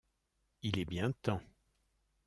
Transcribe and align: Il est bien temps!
Il 0.63 0.79
est 0.79 0.85
bien 0.85 1.11
temps! 1.21 1.43